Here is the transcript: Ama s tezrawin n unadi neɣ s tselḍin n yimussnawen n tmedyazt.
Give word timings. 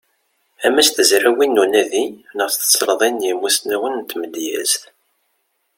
Ama 0.65 0.81
s 0.87 0.89
tezrawin 0.89 1.51
n 1.57 1.61
unadi 1.63 2.05
neɣ 2.37 2.49
s 2.51 2.55
tselḍin 2.57 3.15
n 3.21 3.25
yimussnawen 3.27 3.95
n 3.99 4.07
tmedyazt. 4.09 4.83